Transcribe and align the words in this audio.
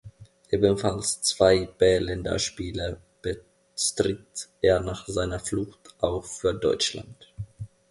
Ebenfalls 0.49 1.21
zwei 1.21 1.67
B-Länderspiele 1.67 2.97
bestritt 3.21 4.49
er 4.59 4.79
nach 4.79 5.05
seiner 5.07 5.39
Flucht 5.39 5.95
auch 5.99 6.25
für 6.25 6.55
Deutschland. 6.55 7.31